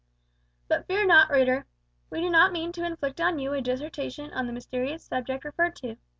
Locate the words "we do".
2.09-2.31